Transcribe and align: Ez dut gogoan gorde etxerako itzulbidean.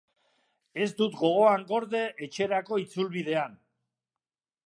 Ez 0.85 0.87
dut 1.01 1.17
gogoan 1.19 1.65
gorde 1.73 2.01
etxerako 2.27 2.81
itzulbidean. 2.87 3.57